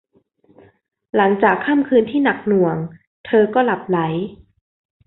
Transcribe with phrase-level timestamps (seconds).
[1.15, 2.77] หลังจากค่ำคืนที่หนักหน่วง
[3.25, 3.97] เธอก็หลับใหล